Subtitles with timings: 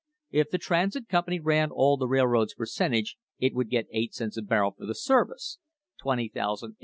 [0.31, 4.41] If the Transit Company ran all the railroad's percentage it would get eight cents a
[4.41, 5.59] barrel for the service,
[6.03, 6.77] $20,800, * See Appendix, Number 40.